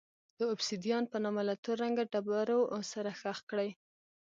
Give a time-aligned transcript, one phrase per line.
[0.37, 2.59] د اوبسیدیان په نامه له تور رنګه ډبرو
[2.91, 3.69] سره ښخ کړي.